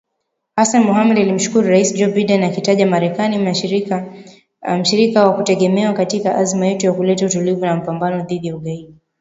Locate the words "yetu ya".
6.67-6.93